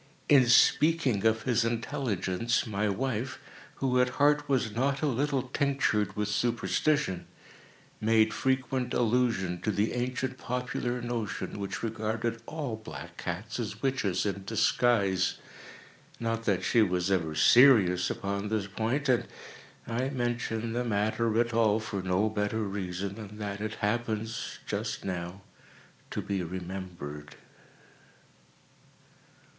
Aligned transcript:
In 0.27 0.47
speaking 0.47 1.27
of 1.27 1.43
his 1.43 1.63
intelligence, 1.63 2.65
my 2.65 2.89
wife, 2.89 3.37
who 3.75 4.01
at 4.01 4.09
heart 4.17 4.49
was 4.49 4.71
not 4.75 5.03
a 5.03 5.07
little 5.07 5.43
tinctured 5.43 6.15
with 6.15 6.27
superstition, 6.27 7.27
made 7.99 8.33
frequent 8.33 8.95
allusion 8.95 9.61
to 9.61 9.69
the 9.69 9.93
ancient 9.93 10.39
popular 10.39 11.03
notion, 11.03 11.59
which 11.59 11.83
regarded 11.83 12.41
all 12.47 12.77
black 12.77 13.15
cats 13.17 13.59
as 13.59 13.83
witches 13.83 14.25
in 14.25 14.43
disguise. 14.43 15.35
Not 16.19 16.45
that 16.45 16.63
she 16.63 16.81
was 16.81 17.11
ever 17.11 17.35
serious 17.35 18.09
upon 18.09 18.47
this 18.47 18.65
point—and 18.65 19.27
I 19.85 20.09
mention 20.09 20.73
the 20.73 20.83
matter 20.83 21.39
at 21.39 21.53
all 21.53 21.79
for 21.79 22.01
no 22.01 22.27
better 22.27 22.63
reason 22.63 23.13
than 23.13 23.37
that 23.37 23.61
it 23.61 23.75
happens, 23.85 24.57
just 24.65 25.05
now, 25.05 25.41
to 26.09 26.23
be 26.23 26.41
remembered. 26.41 27.35